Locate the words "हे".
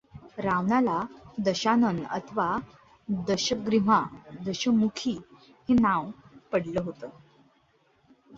5.69-5.73